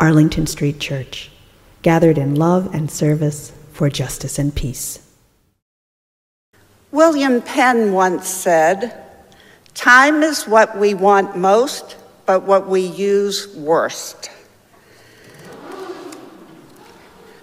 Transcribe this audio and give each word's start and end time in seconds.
Arlington 0.00 0.46
Street 0.46 0.80
Church, 0.80 1.30
gathered 1.82 2.16
in 2.16 2.34
love 2.34 2.74
and 2.74 2.90
service 2.90 3.52
for 3.72 3.90
justice 3.90 4.38
and 4.38 4.54
peace. 4.54 5.06
William 6.90 7.42
Penn 7.42 7.92
once 7.92 8.26
said, 8.26 9.04
Time 9.74 10.22
is 10.22 10.48
what 10.48 10.78
we 10.78 10.94
want 10.94 11.36
most, 11.36 11.96
but 12.24 12.44
what 12.44 12.66
we 12.66 12.80
use 12.80 13.54
worst. 13.54 14.30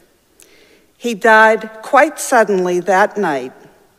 He 0.99 1.13
died 1.13 1.81
quite 1.81 2.19
suddenly 2.19 2.81
that 2.81 3.15
night, 3.15 3.53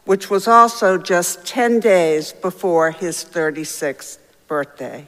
which 0.04 0.28
was 0.28 0.46
also 0.46 0.98
just 0.98 1.46
10 1.46 1.80
days 1.80 2.34
before 2.34 2.90
his 2.90 3.24
36th 3.24 4.18
birthday. 4.46 5.06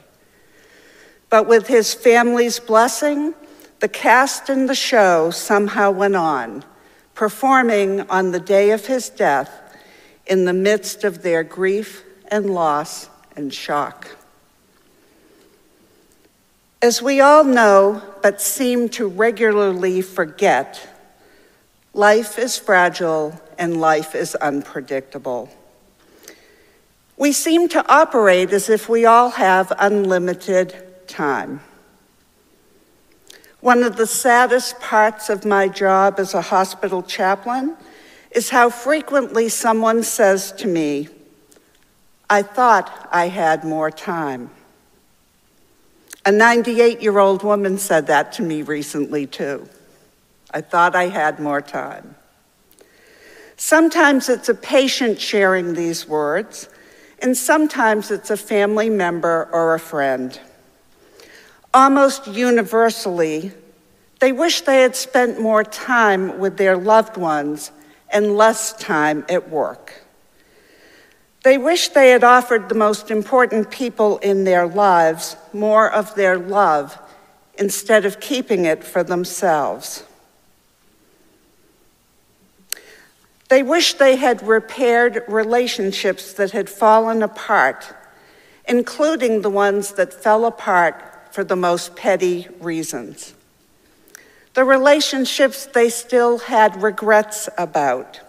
But 1.29 1.47
with 1.47 1.67
his 1.67 1.93
family's 1.93 2.59
blessing, 2.59 3.35
the 3.79 3.87
cast 3.87 4.49
and 4.49 4.67
the 4.67 4.73
show 4.73 5.29
somehow 5.29 5.91
went 5.91 6.15
on, 6.15 6.65
performing 7.13 8.01
on 8.09 8.31
the 8.31 8.39
day 8.39 8.71
of 8.71 8.87
his 8.87 9.09
death 9.09 9.51
in 10.25 10.45
the 10.45 10.53
midst 10.53 11.03
of 11.03 11.21
their 11.21 11.43
grief 11.43 12.03
and 12.29 12.49
loss 12.49 13.07
and 13.35 13.53
shock. 13.53 14.17
As 16.81 17.03
we 17.03 17.21
all 17.21 17.43
know, 17.43 18.01
but 18.23 18.41
seem 18.41 18.89
to 18.89 19.07
regularly 19.07 20.01
forget, 20.01 20.89
Life 21.93 22.39
is 22.39 22.57
fragile 22.57 23.39
and 23.57 23.79
life 23.79 24.15
is 24.15 24.33
unpredictable. 24.35 25.49
We 27.17 27.31
seem 27.31 27.69
to 27.69 27.87
operate 27.87 28.51
as 28.51 28.69
if 28.69 28.89
we 28.89 29.05
all 29.05 29.29
have 29.29 29.71
unlimited 29.77 31.07
time. 31.07 31.61
One 33.59 33.83
of 33.83 33.95
the 33.95 34.07
saddest 34.07 34.79
parts 34.79 35.29
of 35.29 35.45
my 35.45 35.67
job 35.67 36.19
as 36.19 36.33
a 36.33 36.41
hospital 36.41 37.03
chaplain 37.03 37.77
is 38.31 38.49
how 38.49 38.71
frequently 38.71 39.47
someone 39.47 40.01
says 40.01 40.51
to 40.53 40.67
me, 40.67 41.07
I 42.27 42.41
thought 42.41 43.07
I 43.11 43.27
had 43.27 43.63
more 43.63 43.91
time. 43.91 44.49
A 46.25 46.31
98 46.31 47.01
year 47.01 47.19
old 47.19 47.43
woman 47.43 47.77
said 47.77 48.07
that 48.07 48.33
to 48.33 48.41
me 48.41 48.63
recently, 48.63 49.27
too. 49.27 49.69
I 50.53 50.61
thought 50.61 50.95
I 50.95 51.07
had 51.07 51.39
more 51.39 51.61
time. 51.61 52.15
Sometimes 53.57 54.29
it's 54.29 54.49
a 54.49 54.53
patient 54.53 55.19
sharing 55.19 55.73
these 55.73 56.07
words, 56.07 56.69
and 57.21 57.35
sometimes 57.35 58.11
it's 58.11 58.29
a 58.29 58.37
family 58.37 58.89
member 58.89 59.49
or 59.51 59.73
a 59.73 59.79
friend. 59.79 60.39
Almost 61.73 62.27
universally, 62.27 63.51
they 64.19 64.31
wish 64.31 64.61
they 64.61 64.81
had 64.81 64.95
spent 64.95 65.39
more 65.41 65.63
time 65.63 66.39
with 66.39 66.57
their 66.57 66.77
loved 66.77 67.17
ones 67.17 67.71
and 68.11 68.37
less 68.37 68.73
time 68.73 69.25
at 69.27 69.49
work. 69.49 70.03
They 71.43 71.57
wish 71.57 71.89
they 71.89 72.11
had 72.11 72.23
offered 72.23 72.69
the 72.69 72.75
most 72.75 73.11
important 73.11 73.69
people 73.69 74.17
in 74.19 74.43
their 74.43 74.67
lives 74.67 75.35
more 75.51 75.91
of 75.91 76.15
their 76.15 76.37
love 76.37 76.97
instead 77.57 78.05
of 78.05 78.19
keeping 78.19 78.65
it 78.65 78.83
for 78.83 79.03
themselves. 79.03 80.03
They 83.53 83.61
wish 83.61 83.93
they 83.93 84.15
had 84.15 84.41
repaired 84.47 85.25
relationships 85.27 86.33
that 86.33 86.49
had 86.53 86.67
fallen 86.67 87.21
apart, 87.21 87.93
including 88.67 89.43
the 89.43 89.49
ones 89.51 89.91
that 89.91 90.11
fell 90.11 90.45
apart 90.45 90.95
for 91.29 91.43
the 91.43 91.55
most 91.55 91.95
petty 91.95 92.47
reasons. 92.59 93.35
The 94.55 94.63
relationships 94.63 95.67
they 95.67 95.89
still 95.89 96.39
had 96.39 96.81
regrets 96.81 97.47
about. 97.55 98.21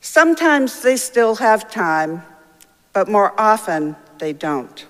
Sometimes 0.00 0.80
they 0.80 0.96
still 0.96 1.34
have 1.34 1.70
time, 1.70 2.22
but 2.94 3.08
more 3.10 3.38
often 3.38 3.94
they 4.20 4.32
don't. 4.32 4.86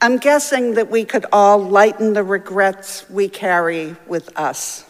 I'm 0.00 0.16
guessing 0.16 0.72
that 0.72 0.90
we 0.90 1.04
could 1.04 1.26
all 1.30 1.58
lighten 1.58 2.14
the 2.14 2.24
regrets 2.24 3.04
we 3.10 3.28
carry 3.28 3.94
with 4.06 4.34
us. 4.38 4.86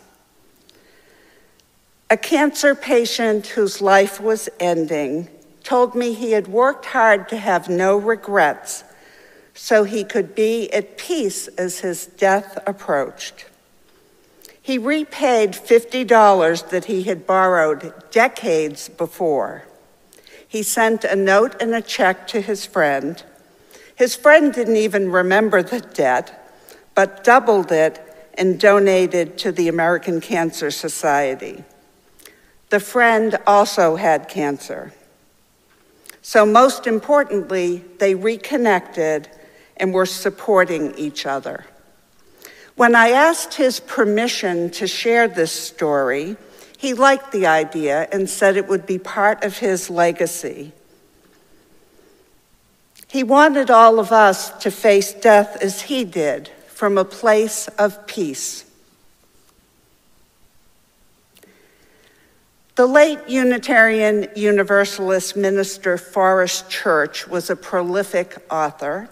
A 2.08 2.16
cancer 2.16 2.76
patient 2.76 3.48
whose 3.48 3.82
life 3.82 4.20
was 4.20 4.48
ending 4.60 5.28
told 5.64 5.96
me 5.96 6.12
he 6.12 6.30
had 6.32 6.46
worked 6.46 6.86
hard 6.86 7.28
to 7.30 7.36
have 7.36 7.68
no 7.68 7.96
regrets 7.96 8.84
so 9.54 9.82
he 9.82 10.04
could 10.04 10.32
be 10.32 10.72
at 10.72 10.96
peace 10.96 11.48
as 11.58 11.80
his 11.80 12.06
death 12.06 12.62
approached. 12.64 13.46
He 14.62 14.78
repaid 14.78 15.52
$50 15.52 16.68
that 16.68 16.84
he 16.84 17.02
had 17.02 17.26
borrowed 17.26 17.92
decades 18.12 18.88
before. 18.88 19.64
He 20.46 20.62
sent 20.62 21.02
a 21.02 21.16
note 21.16 21.60
and 21.60 21.74
a 21.74 21.82
check 21.82 22.28
to 22.28 22.40
his 22.40 22.64
friend. 22.64 23.20
His 23.96 24.14
friend 24.14 24.52
didn't 24.52 24.76
even 24.76 25.10
remember 25.10 25.60
the 25.60 25.80
debt, 25.80 26.52
but 26.94 27.24
doubled 27.24 27.72
it 27.72 28.00
and 28.34 28.60
donated 28.60 29.38
to 29.38 29.50
the 29.50 29.66
American 29.66 30.20
Cancer 30.20 30.70
Society. 30.70 31.64
The 32.70 32.80
friend 32.80 33.38
also 33.46 33.96
had 33.96 34.28
cancer. 34.28 34.92
So, 36.20 36.44
most 36.44 36.86
importantly, 36.86 37.84
they 37.98 38.14
reconnected 38.14 39.28
and 39.76 39.94
were 39.94 40.06
supporting 40.06 40.94
each 40.96 41.26
other. 41.26 41.64
When 42.74 42.94
I 42.94 43.10
asked 43.10 43.54
his 43.54 43.80
permission 43.80 44.70
to 44.72 44.86
share 44.86 45.28
this 45.28 45.52
story, 45.52 46.36
he 46.76 46.92
liked 46.92 47.32
the 47.32 47.46
idea 47.46 48.08
and 48.12 48.28
said 48.28 48.56
it 48.56 48.68
would 48.68 48.86
be 48.86 48.98
part 48.98 49.44
of 49.44 49.58
his 49.58 49.88
legacy. 49.88 50.72
He 53.08 53.22
wanted 53.22 53.70
all 53.70 53.98
of 53.98 54.12
us 54.12 54.50
to 54.58 54.70
face 54.70 55.14
death 55.14 55.56
as 55.62 55.82
he 55.82 56.04
did, 56.04 56.50
from 56.68 56.98
a 56.98 57.04
place 57.04 57.68
of 57.78 58.06
peace. 58.06 58.65
The 62.76 62.86
late 62.86 63.26
Unitarian 63.26 64.28
Universalist 64.36 65.34
minister 65.34 65.96
Forrest 65.96 66.68
Church 66.68 67.26
was 67.26 67.48
a 67.48 67.56
prolific 67.56 68.36
author. 68.50 69.08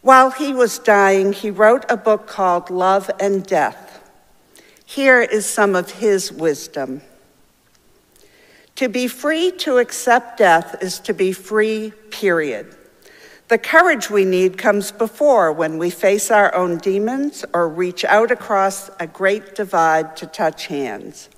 While 0.00 0.30
he 0.30 0.52
was 0.52 0.78
dying, 0.78 1.32
he 1.32 1.50
wrote 1.50 1.84
a 1.88 1.96
book 1.96 2.28
called 2.28 2.70
Love 2.70 3.10
and 3.18 3.44
Death. 3.44 4.08
Here 4.86 5.20
is 5.20 5.44
some 5.44 5.74
of 5.74 5.90
his 5.90 6.30
wisdom. 6.30 7.02
To 8.76 8.88
be 8.88 9.08
free 9.08 9.50
to 9.58 9.78
accept 9.78 10.38
death 10.38 10.80
is 10.80 11.00
to 11.00 11.12
be 11.12 11.32
free, 11.32 11.92
period. 12.10 12.76
The 13.48 13.58
courage 13.58 14.08
we 14.08 14.24
need 14.24 14.56
comes 14.56 14.92
before 14.92 15.52
when 15.52 15.78
we 15.78 15.90
face 15.90 16.30
our 16.30 16.54
own 16.54 16.78
demons 16.78 17.44
or 17.52 17.68
reach 17.68 18.04
out 18.04 18.30
across 18.30 18.88
a 19.00 19.08
great 19.08 19.56
divide 19.56 20.16
to 20.18 20.26
touch 20.26 20.68
hands. 20.68 21.28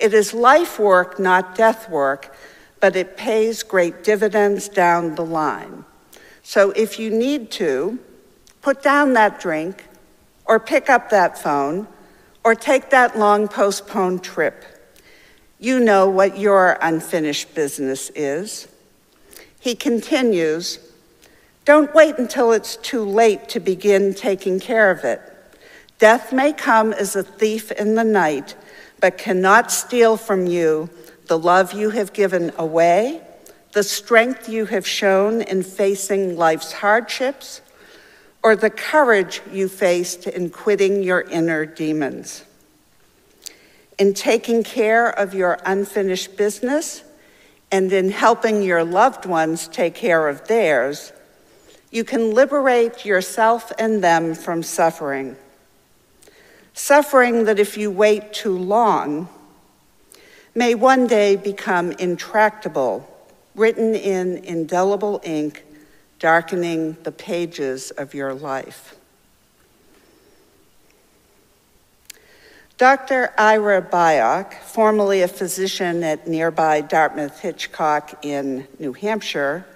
It 0.00 0.14
is 0.14 0.32
life 0.32 0.78
work, 0.78 1.18
not 1.18 1.54
death 1.54 1.90
work, 1.90 2.34
but 2.80 2.96
it 2.96 3.16
pays 3.16 3.62
great 3.62 4.04
dividends 4.04 4.68
down 4.68 5.14
the 5.14 5.24
line. 5.24 5.84
So 6.42 6.70
if 6.70 6.98
you 6.98 7.10
need 7.10 7.50
to, 7.52 7.98
put 8.62 8.82
down 8.82 9.12
that 9.14 9.40
drink, 9.40 9.84
or 10.44 10.58
pick 10.58 10.88
up 10.88 11.10
that 11.10 11.36
phone, 11.36 11.86
or 12.44 12.54
take 12.54 12.90
that 12.90 13.18
long 13.18 13.48
postponed 13.48 14.22
trip. 14.22 14.64
You 15.58 15.80
know 15.80 16.08
what 16.08 16.38
your 16.38 16.78
unfinished 16.80 17.54
business 17.54 18.10
is. 18.14 18.68
He 19.60 19.74
continues 19.74 20.78
Don't 21.64 21.92
wait 21.94 22.16
until 22.16 22.52
it's 22.52 22.76
too 22.76 23.04
late 23.04 23.48
to 23.50 23.60
begin 23.60 24.14
taking 24.14 24.60
care 24.60 24.90
of 24.90 25.04
it. 25.04 25.20
Death 25.98 26.32
may 26.32 26.52
come 26.52 26.92
as 26.92 27.16
a 27.16 27.22
thief 27.22 27.72
in 27.72 27.96
the 27.96 28.04
night, 28.04 28.54
but 29.00 29.18
cannot 29.18 29.70
steal 29.70 30.16
from 30.16 30.46
you 30.46 30.90
the 31.26 31.38
love 31.38 31.72
you 31.72 31.90
have 31.90 32.12
given 32.12 32.52
away 32.56 33.20
the 33.72 33.82
strength 33.82 34.48
you 34.48 34.66
have 34.66 34.86
shown 34.86 35.42
in 35.42 35.62
facing 35.62 36.36
life's 36.36 36.72
hardships, 36.72 37.60
or 38.42 38.56
the 38.56 38.70
courage 38.70 39.42
you 39.52 39.68
faced 39.68 40.26
in 40.26 40.48
quitting 40.50 41.02
your 41.02 41.20
inner 41.22 41.66
demons. 41.66 42.44
In 43.98 44.14
taking 44.14 44.62
care 44.62 45.08
of 45.08 45.34
your 45.34 45.58
unfinished 45.66 46.36
business 46.36 47.04
and 47.70 47.92
in 47.92 48.10
helping 48.10 48.62
your 48.62 48.84
loved 48.84 49.26
ones 49.26 49.68
take 49.68 49.94
care 49.94 50.28
of 50.28 50.46
theirs, 50.48 51.12
you 51.90 52.04
can 52.04 52.32
liberate 52.32 53.04
yourself 53.04 53.72
and 53.78 54.02
them 54.02 54.34
from 54.34 54.62
suffering. 54.62 55.36
Suffering 56.78 57.42
that, 57.44 57.58
if 57.58 57.76
you 57.76 57.90
wait 57.90 58.32
too 58.32 58.56
long, 58.56 59.28
may 60.54 60.76
one 60.76 61.08
day 61.08 61.34
become 61.34 61.90
intractable 61.90 63.04
written 63.56 63.96
in 63.96 64.36
indelible 64.44 65.20
ink, 65.24 65.64
darkening 66.20 66.96
the 67.02 67.10
pages 67.10 67.90
of 67.90 68.14
your 68.14 68.32
life. 68.32 68.96
Dr. 72.76 73.34
Ira 73.36 73.82
Byock, 73.82 74.54
formerly 74.54 75.22
a 75.22 75.28
physician 75.28 76.04
at 76.04 76.28
nearby 76.28 76.80
Dartmouth 76.80 77.40
Hitchcock 77.40 78.24
in 78.24 78.68
New 78.78 78.92
Hampshire, 78.92 79.66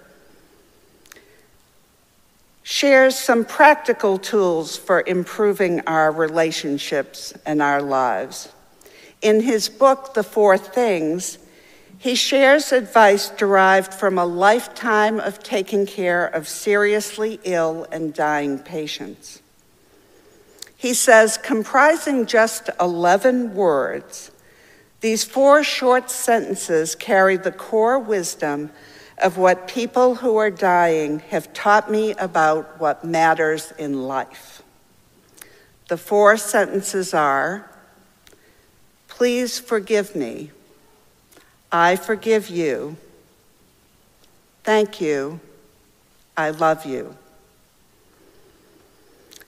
shares 2.63 3.19
some 3.19 3.45
practical 3.45 4.19
tools 4.19 4.77
for 4.77 5.03
improving 5.07 5.81
our 5.87 6.13
relationships 6.13 7.35
and 7.45 7.61
our 7.61 7.83
lives. 7.83 8.49
In 9.21 9.41
his 9.41 9.69
book, 9.69 10.15
The 10.15 10.23
Four 10.23 10.59
Things, 10.59 11.39
he 11.99 12.15
shares 12.15 12.73
advice 12.73 13.31
derived 13.31 13.95
from 13.95 14.19
a 14.19 14.27
lifetime 14.27 15.21
of 15.21 15.43
taking 15.43 15.87
care 15.87 16.27
of 16.27 16.49
seriously 16.49 17.39
ill 17.45 17.87
and 17.93 18.13
dying 18.13 18.59
patients. 18.59 19.41
He 20.77 20.95
says, 20.95 21.39
comprising 21.39 22.27
just 22.27 22.69
11 22.81 23.55
words, 23.55 24.33
these 25.01 25.23
four 25.23 25.63
short 25.63 26.11
sentences 26.11 26.97
carry 26.97 27.37
the 27.37 27.53
core 27.53 28.01
wisdom 28.01 28.71
of 29.23 29.39
what 29.39 29.69
people 29.69 30.17
who 30.17 30.37
are 30.37 30.51
dying 30.51 31.21
have 31.31 31.53
taught 31.53 31.91
me 31.91 32.13
about 32.13 32.81
what 32.81 33.05
matters 33.05 33.73
in 33.79 34.03
life. 34.03 34.63
The 35.89 35.97
four 35.97 36.37
sentences 36.37 37.15
are 37.15 37.69
Please 39.09 39.59
forgive 39.61 40.17
me 40.17 40.51
I 41.73 41.97
forgive 41.97 42.51
you. 42.51 42.97
Thank 44.63 45.01
you. 45.01 45.41
I 46.37 46.51
love 46.51 46.85
you. 46.85 47.17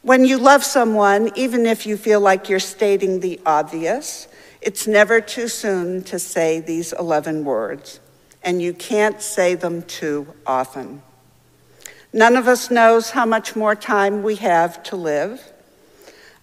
When 0.00 0.24
you 0.24 0.38
love 0.38 0.64
someone, 0.64 1.30
even 1.36 1.66
if 1.66 1.84
you 1.84 1.98
feel 1.98 2.20
like 2.20 2.48
you're 2.48 2.60
stating 2.60 3.20
the 3.20 3.40
obvious, 3.44 4.26
it's 4.62 4.86
never 4.86 5.20
too 5.20 5.48
soon 5.48 6.02
to 6.04 6.18
say 6.18 6.60
these 6.60 6.94
11 6.94 7.44
words, 7.44 8.00
and 8.44 8.62
you 8.62 8.72
can't 8.72 9.20
say 9.20 9.54
them 9.54 9.82
too 9.82 10.32
often. 10.46 11.02
None 12.12 12.36
of 12.36 12.46
us 12.46 12.70
knows 12.70 13.10
how 13.10 13.26
much 13.26 13.56
more 13.56 13.74
time 13.74 14.22
we 14.22 14.36
have 14.36 14.82
to 14.84 14.96
live. 14.96 15.52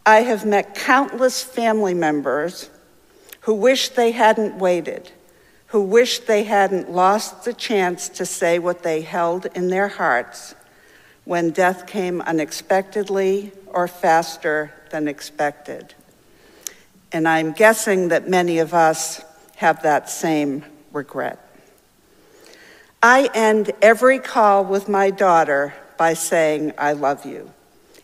I 0.05 0.21
have 0.21 0.45
met 0.45 0.75
countless 0.75 1.43
family 1.43 1.93
members 1.93 2.69
who 3.41 3.53
wish 3.53 3.89
they 3.89 4.11
hadn't 4.11 4.57
waited 4.57 5.11
who 5.71 5.81
wish 5.81 6.19
they 6.19 6.43
hadn't 6.43 6.91
lost 6.91 7.45
the 7.45 7.53
chance 7.53 8.09
to 8.09 8.25
say 8.25 8.59
what 8.59 8.83
they 8.83 8.99
held 8.99 9.45
in 9.55 9.69
their 9.69 9.87
hearts 9.87 10.53
when 11.23 11.49
death 11.49 11.87
came 11.87 12.19
unexpectedly 12.23 13.53
or 13.67 13.87
faster 13.87 14.73
than 14.89 15.07
expected. 15.07 15.93
And 17.13 17.25
I'm 17.25 17.53
guessing 17.53 18.09
that 18.09 18.27
many 18.27 18.59
of 18.59 18.73
us 18.73 19.21
have 19.55 19.83
that 19.83 20.09
same 20.09 20.65
regret. 20.91 21.39
I 23.03 23.29
end 23.33 23.71
every 23.81 24.19
call 24.19 24.63
with 24.63 24.87
my 24.87 25.09
daughter 25.09 25.73
by 25.97 26.13
saying, 26.13 26.73
I 26.77 26.93
love 26.93 27.25
you. 27.25 27.51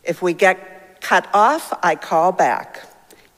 If 0.03 0.21
we 0.21 0.33
get 0.33 1.01
cut 1.01 1.27
off, 1.33 1.71
I 1.83 1.95
call 1.95 2.31
back, 2.31 2.81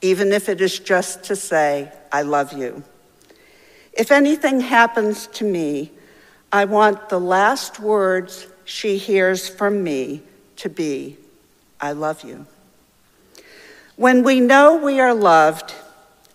even 0.00 0.32
if 0.32 0.48
it 0.48 0.60
is 0.60 0.78
just 0.78 1.24
to 1.24 1.36
say, 1.36 1.92
I 2.10 2.22
love 2.22 2.54
you. 2.54 2.82
If 3.92 4.10
anything 4.10 4.60
happens 4.60 5.26
to 5.28 5.44
me, 5.44 5.90
I 6.50 6.64
want 6.64 7.10
the 7.10 7.20
last 7.20 7.78
words 7.78 8.46
she 8.64 8.96
hears 8.96 9.48
from 9.48 9.82
me 9.82 10.22
to 10.56 10.68
be, 10.68 11.18
I 11.80 11.92
love 11.92 12.24
you. 12.24 12.46
When 13.96 14.22
we 14.22 14.40
know 14.40 14.76
we 14.76 14.98
are 14.98 15.12
loved, 15.12 15.74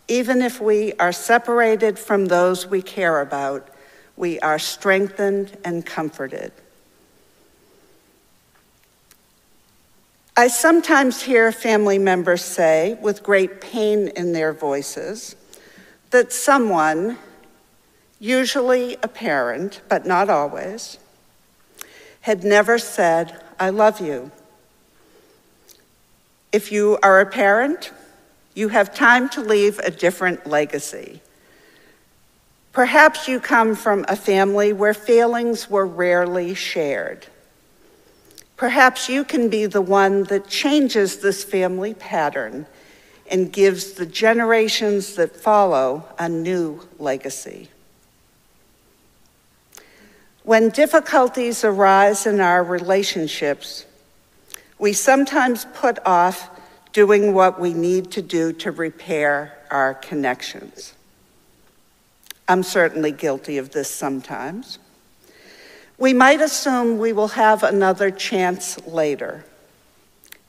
even 0.07 0.41
if 0.43 0.61
we 0.61 0.93
are 0.93 1.11
separated 1.11 1.97
from 1.97 2.25
those 2.25 2.67
we 2.67 2.81
care 2.81 3.21
about, 3.21 3.67
we 4.17 4.39
are 4.39 4.59
strengthened 4.59 5.57
and 5.63 5.85
comforted. 5.85 6.51
I 10.37 10.49
sometimes 10.49 11.21
hear 11.21 11.51
family 11.51 11.97
members 11.97 12.43
say, 12.43 12.97
with 13.01 13.23
great 13.23 13.61
pain 13.61 14.09
in 14.09 14.33
their 14.33 14.51
voices, 14.51 15.35
that 16.11 16.33
someone, 16.33 17.17
usually 18.19 18.97
a 19.01 19.07
parent, 19.07 19.81
but 19.87 20.05
not 20.05 20.29
always, 20.29 20.97
had 22.21 22.43
never 22.43 22.77
said, 22.77 23.41
I 23.59 23.69
love 23.69 24.01
you. 24.01 24.31
If 26.51 26.71
you 26.71 26.97
are 27.01 27.21
a 27.21 27.25
parent, 27.25 27.91
you 28.53 28.69
have 28.69 28.93
time 28.93 29.29
to 29.29 29.41
leave 29.41 29.79
a 29.79 29.91
different 29.91 30.47
legacy. 30.47 31.21
Perhaps 32.75 33.29
you 33.29 33.39
come 33.39 33.73
from 33.73 34.03
a 34.09 34.17
family 34.17 34.73
where 34.73 34.93
feelings 34.93 35.69
were 35.69 35.85
rarely 35.85 36.53
shared. 36.53 37.25
Perhaps 38.57 39.07
you 39.07 39.23
can 39.23 39.47
be 39.47 39.65
the 39.65 39.81
one 39.81 40.23
that 40.25 40.49
changes 40.49 41.19
this 41.19 41.41
family 41.41 41.93
pattern 41.93 42.65
and 43.31 43.53
gives 43.53 43.93
the 43.93 44.05
generations 44.05 45.15
that 45.15 45.37
follow 45.37 46.03
a 46.19 46.27
new 46.27 46.81
legacy. 46.99 47.69
When 50.43 50.67
difficulties 50.67 51.63
arise 51.63 52.27
in 52.27 52.41
our 52.41 52.61
relationships, 52.61 53.85
we 54.79 54.91
sometimes 54.91 55.65
put 55.75 55.97
off 56.05 56.49
doing 56.91 57.33
what 57.33 57.57
we 57.57 57.73
need 57.73 58.11
to 58.11 58.21
do 58.21 58.51
to 58.51 58.71
repair 58.71 59.57
our 59.71 59.93
connections. 59.93 60.93
I'm 62.47 62.63
certainly 62.63 63.11
guilty 63.11 63.57
of 63.57 63.71
this 63.71 63.89
sometimes. 63.89 64.79
We 65.97 66.13
might 66.13 66.41
assume 66.41 66.97
we 66.97 67.13
will 67.13 67.29
have 67.29 67.63
another 67.63 68.11
chance 68.11 68.85
later. 68.85 69.45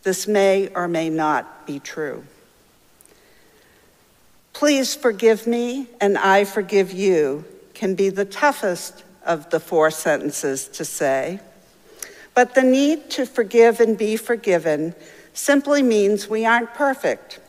This 0.02 0.26
may 0.26 0.68
or 0.68 0.88
may 0.88 1.08
not 1.08 1.66
be 1.66 1.78
true. 1.78 2.24
Please 4.52 4.94
forgive 4.94 5.46
me 5.46 5.88
and 6.00 6.16
I 6.16 6.44
forgive 6.44 6.92
you 6.92 7.44
can 7.74 7.94
be 7.94 8.08
the 8.08 8.24
toughest 8.24 9.04
of 9.24 9.50
the 9.50 9.60
four 9.60 9.90
sentences 9.90 10.68
to 10.68 10.84
say, 10.84 11.40
but 12.34 12.54
the 12.54 12.62
need 12.62 13.10
to 13.10 13.26
forgive 13.26 13.80
and 13.80 13.98
be 13.98 14.16
forgiven 14.16 14.94
simply 15.34 15.82
means 15.82 16.28
we 16.28 16.46
aren't 16.46 16.72
perfect. 16.72 17.40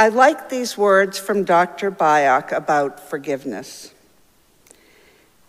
I 0.00 0.08
like 0.08 0.48
these 0.48 0.78
words 0.78 1.18
from 1.18 1.44
Dr. 1.44 1.90
Byock 1.90 2.52
about 2.52 2.98
forgiveness. 3.10 3.92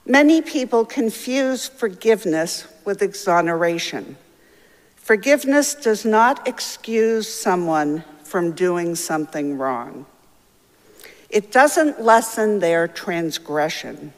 Many 0.06 0.42
people 0.42 0.84
confuse 0.84 1.70
forgiveness 1.70 2.68
with 2.84 3.02
exoneration. 3.02 4.18
Forgiveness 4.98 5.74
does 5.74 6.04
not 6.04 6.50
excuse 6.50 7.34
someone 7.34 8.04
from 8.26 8.52
doing 8.52 8.94
something 8.96 9.58
wrong. 9.58 10.06
It 11.30 11.54
doesn't 11.54 12.02
lessen 12.02 12.60
their 12.60 12.90
transgression. 12.90 14.12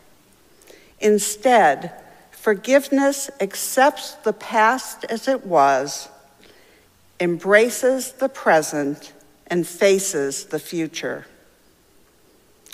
Instead, 1.00 1.94
forgiveness 2.32 3.30
accepts 3.40 4.14
the 4.24 4.34
past 4.34 5.06
as 5.10 5.28
it 5.28 5.46
was, 5.46 6.10
embraces 7.20 8.14
the 8.14 8.30
present, 8.30 9.14
and 9.54 9.68
faces 9.68 10.46
the 10.46 10.58
future. 10.58 11.28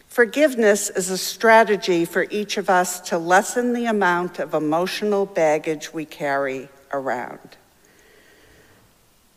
Forgiveness 0.08 0.90
is 0.90 1.10
a 1.10 1.18
strategy 1.18 2.06
for 2.06 2.26
each 2.30 2.56
of 2.56 2.70
us 2.70 3.02
to 3.02 3.18
lessen 3.18 3.74
the 3.74 3.86
amount 3.86 4.40
of 4.40 4.54
emotional 4.54 5.26
baggage 5.26 5.94
we 5.94 6.06
carry 6.06 6.70
around. 6.94 7.58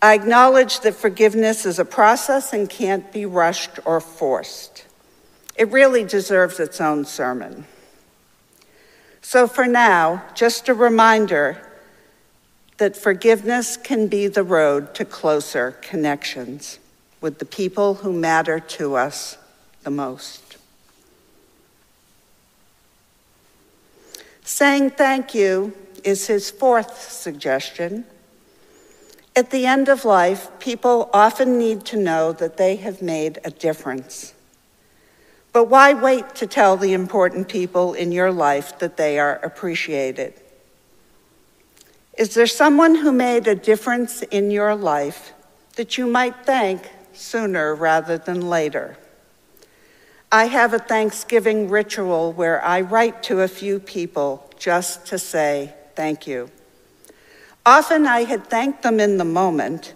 I 0.01 0.15
acknowledge 0.15 0.83
that 0.83 0.95
forgiveness 0.95 1.67
is 1.67 1.81
a 1.81 1.85
process 1.85 2.53
and 2.53 2.71
can't 2.71 3.13
be 3.13 3.27
rushed 3.27 3.81
or 3.85 3.99
forced. 3.99 4.87
It 5.57 5.69
really 5.73 6.05
deserves 6.05 6.61
its 6.61 6.81
own 6.81 7.05
sermon. 7.05 7.67
So, 9.21 9.49
for 9.49 9.67
now, 9.67 10.23
just 10.37 10.69
a 10.69 10.75
reminder 10.75 11.61
that 12.77 12.97
forgiveness 12.97 13.77
can 13.77 14.07
be 14.07 14.29
the 14.29 14.45
road 14.45 14.95
to 14.95 15.05
closer 15.05 15.73
connections 15.83 16.79
with 17.23 17.39
the 17.39 17.47
people 17.47 17.95
who 17.95 18.13
matter 18.13 18.61
to 18.61 18.97
us 18.97 19.39
the 19.85 19.91
most. 19.91 20.59
Saying 24.45 24.91
thank 24.91 25.35
you 25.35 25.73
is 26.05 26.27
his 26.27 26.51
fourth 26.51 27.01
suggestion. 27.01 28.05
At 29.35 29.51
the 29.51 29.65
end 29.65 29.89
of 29.89 30.05
life, 30.05 30.51
people 30.59 31.09
often 31.15 31.59
need 31.59 31.87
to 31.87 31.97
know 31.97 32.33
that 32.33 32.59
they 32.59 32.77
have 32.77 33.01
made 33.01 33.39
a 33.45 33.51
difference. 33.51 34.35
But 35.53 35.69
why 35.69 35.95
wait 35.95 36.35
to 36.37 36.47
tell 36.47 36.77
the 36.77 36.93
important 36.93 37.49
people 37.49 37.95
in 37.95 38.11
your 38.11 38.33
life 38.33 38.79
that 38.81 38.97
they 38.97 39.19
are 39.19 39.37
appreciated? 39.37 40.35
Is 42.19 42.35
there 42.35 42.47
someone 42.47 42.97
who 42.97 43.13
made 43.13 43.47
a 43.47 43.55
difference 43.55 44.23
in 44.23 44.51
your 44.51 44.75
life 44.75 45.33
that 45.77 45.97
you 45.97 46.07
might 46.07 46.45
thank 46.45 46.91
sooner 47.15 47.75
rather 47.75 48.19
than 48.19 48.49
later. 48.49 48.97
I 50.31 50.47
have 50.47 50.73
a 50.73 50.79
Thanksgiving 50.79 51.69
ritual 51.69 52.33
where 52.33 52.65
I 52.65 52.81
write 52.81 53.23
to 53.25 53.41
a 53.41 53.49
few 53.49 53.79
people 53.79 54.51
just 54.59 55.07
to 55.09 55.19
say 55.19 55.75
thank 55.95 56.27
you. 56.27 56.51
Often 57.67 58.07
I 58.07 58.25
had 58.25 58.47
thanked 58.47 58.83
them 58.83 58.99
in 58.99 59.19
the 59.19 59.25
moment, 59.25 59.95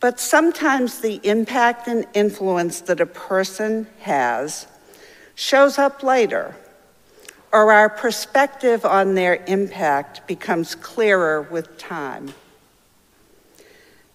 but 0.00 0.18
sometimes 0.18 1.00
the 1.00 1.20
impact 1.22 1.88
and 1.88 2.06
influence 2.14 2.80
that 2.82 3.00
a 3.00 3.06
person 3.06 3.86
has 4.00 4.66
shows 5.34 5.78
up 5.78 6.02
later, 6.02 6.56
or 7.52 7.70
our 7.70 7.90
perspective 7.90 8.84
on 8.84 9.14
their 9.14 9.44
impact 9.46 10.26
becomes 10.26 10.74
clearer 10.74 11.42
with 11.42 11.76
time. 11.78 12.32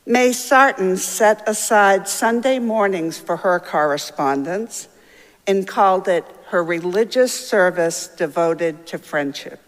May 0.06 0.34
Sarton 0.34 0.98
set 0.98 1.48
aside 1.48 2.08
Sunday 2.08 2.60
mornings 2.60 3.20
for 3.20 3.38
her 3.38 3.60
correspondence 3.60 4.88
and 5.46 5.68
called 5.68 6.08
it 6.08 6.26
her 6.48 6.64
religious 6.64 7.34
service 7.34 8.08
devoted 8.08 8.86
to 8.88 8.98
friendship. 8.98 9.60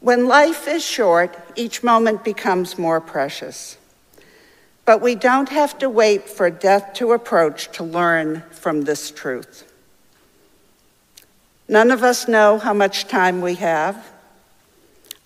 When 0.00 0.26
life 0.26 0.68
is 0.68 0.84
short, 0.84 1.36
each 1.56 1.82
moment 1.82 2.22
becomes 2.22 2.78
more 2.78 3.00
precious. 3.00 3.78
But 4.84 5.00
we 5.00 5.14
don't 5.14 5.48
have 5.48 5.78
to 5.78 5.88
wait 5.88 6.28
for 6.28 6.50
death 6.50 6.94
to 6.94 7.12
approach 7.12 7.70
to 7.72 7.84
learn 7.84 8.42
from 8.50 8.82
this 8.82 9.10
truth. 9.10 9.70
None 11.68 11.90
of 11.90 12.02
us 12.02 12.26
know 12.26 12.58
how 12.58 12.72
much 12.72 13.06
time 13.06 13.40
we 13.40 13.56
have. 13.56 14.12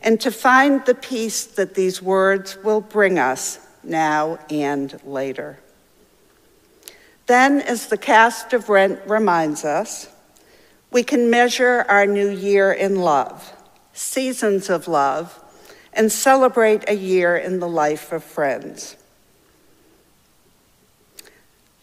and 0.00 0.18
to 0.22 0.30
find 0.30 0.84
the 0.86 0.94
peace 0.94 1.44
that 1.44 1.74
these 1.74 2.00
words 2.00 2.56
will 2.64 2.80
bring 2.80 3.18
us 3.18 3.60
now 3.84 4.38
and 4.48 4.98
later. 5.04 5.58
Then, 7.26 7.60
as 7.60 7.88
the 7.88 7.98
cast 7.98 8.54
of 8.54 8.70
Rent 8.70 8.98
reminds 9.06 9.62
us, 9.62 10.08
we 10.90 11.02
can 11.02 11.28
measure 11.28 11.84
our 11.88 12.06
new 12.06 12.30
year 12.30 12.72
in 12.72 12.96
love, 12.96 13.52
seasons 13.92 14.70
of 14.70 14.88
love, 14.88 15.38
and 15.92 16.10
celebrate 16.10 16.88
a 16.88 16.96
year 16.96 17.36
in 17.36 17.60
the 17.60 17.68
life 17.68 18.10
of 18.10 18.24
friends. 18.24 18.96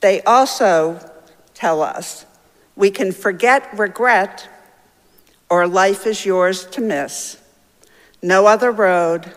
They 0.02 0.24
also 0.24 1.00
tell 1.54 1.84
us 1.84 2.26
we 2.80 2.90
can 2.90 3.12
forget 3.12 3.78
regret 3.78 4.48
or 5.50 5.68
life 5.68 6.08
is 6.08 6.26
yours 6.26 6.64
to 6.64 6.80
miss. 6.80 7.36
No 8.22 8.48
other 8.48 8.72
road, 8.72 9.34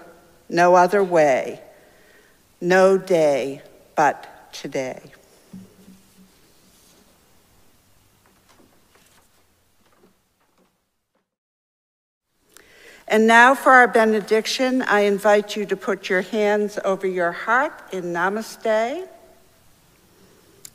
no 0.49 0.77
other 0.77 1.03
way, 1.03 1.61
no 2.61 2.97
day 2.97 3.61
but 3.97 4.53
today. 4.53 5.03
And 13.09 13.27
now 13.27 13.57
for 13.57 13.73
our 13.73 13.89
benediction, 13.89 14.83
I 14.83 15.01
invite 15.01 15.57
you 15.57 15.67
to 15.67 15.77
put 15.77 16.09
your 16.09 16.23
hands 16.23 16.79
over 16.85 17.09
your 17.09 17.33
heart 17.33 17.73
in 17.93 18.05
namaste. 18.05 19.09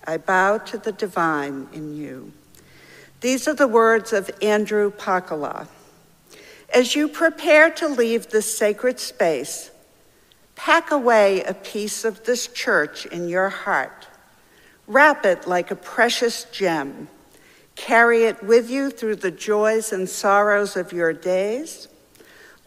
I 0.05 0.17
bow 0.17 0.57
to 0.57 0.77
the 0.77 0.91
divine 0.91 1.69
in 1.71 1.95
you. 1.95 2.33
These 3.21 3.47
are 3.47 3.53
the 3.53 3.67
words 3.67 4.13
of 4.13 4.29
Andrew 4.41 4.91
Pakula. 4.91 5.67
As 6.73 6.95
you 6.95 7.07
prepare 7.07 7.69
to 7.71 7.87
leave 7.87 8.29
this 8.29 8.57
sacred 8.57 8.99
space, 8.99 9.71
pack 10.55 10.91
away 10.91 11.43
a 11.43 11.53
piece 11.53 12.05
of 12.05 12.25
this 12.25 12.47
church 12.47 13.05
in 13.05 13.29
your 13.29 13.49
heart. 13.49 14.07
Wrap 14.85 15.25
it 15.25 15.47
like 15.47 15.71
a 15.71 15.75
precious 15.75 16.45
gem. 16.45 17.07
Carry 17.75 18.23
it 18.23 18.43
with 18.43 18.69
you 18.69 18.89
through 18.89 19.17
the 19.17 19.31
joys 19.31 19.91
and 19.91 20.09
sorrows 20.09 20.75
of 20.75 20.91
your 20.91 21.13
days 21.13 21.87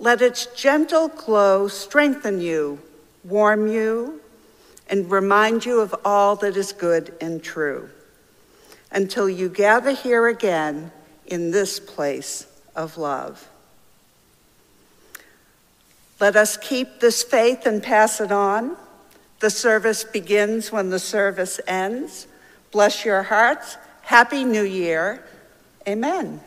let 0.01 0.23
its 0.23 0.47
gentle 0.47 1.09
glow 1.09 1.69
strengthen 1.69 2.41
you, 2.41 2.81
warm 3.23 3.69
you, 3.69 4.19
and 4.89 5.11
remind 5.11 5.67
you 5.67 5.81
of 5.81 5.95
all 6.07 6.37
that 6.37 6.57
is 6.57 6.73
good 6.73 7.15
and 7.21 7.45
true 7.45 7.91
until 8.93 9.29
you 9.29 9.49
gather 9.49 9.93
here 9.93 10.27
again 10.27 10.91
in 11.27 11.51
this 11.51 11.79
place 11.79 12.47
of 12.75 12.99
love. 12.99 13.49
Let 16.19 16.37
us 16.37 16.57
keep 16.57 17.01
this 17.01 17.23
faith 17.23 17.67
and 17.67 17.83
pass 17.83 18.21
it 18.21 18.31
on. 18.31 18.77
The 19.41 19.51
service 19.51 20.05
begins 20.05 20.71
when 20.71 20.91
the 20.91 20.99
service 20.99 21.61
ends. 21.67 22.27
Bless 22.73 23.05
your 23.05 23.23
hearts. 23.23 23.79
Happy 24.03 24.45
New 24.45 24.65
Year. 24.65 25.25
Amen. 25.89 26.41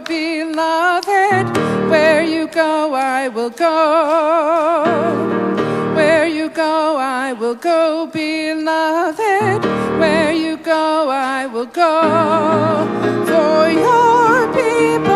beloved. 0.00 1.56
Where 1.90 2.22
you 2.22 2.48
go, 2.48 2.94
I 2.94 3.28
will 3.28 3.50
go. 3.50 3.76
Where 5.94 6.26
you 6.26 6.48
go, 6.48 6.96
I 6.98 7.32
will 7.32 7.54
go, 7.54 8.06
beloved. 8.06 9.64
Where 10.00 10.32
you 10.32 10.56
go, 10.58 11.08
I 11.10 11.46
will 11.46 11.66
go. 11.66 11.92
For 13.26 13.70
your 13.70 14.52
people. 14.54 15.15